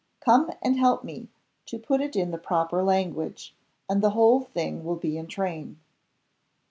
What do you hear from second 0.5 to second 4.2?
and help me to put it in the proper language, and the